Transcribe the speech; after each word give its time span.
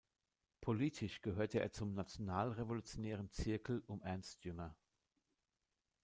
Politisch 0.61 1.21
gehörte 1.21 1.59
er 1.59 1.71
zum 1.71 1.93
nationalrevolutionären 1.93 3.29
Zirkel 3.29 3.83
um 3.85 4.01
Ernst 4.01 4.43
Jünger. 4.43 4.75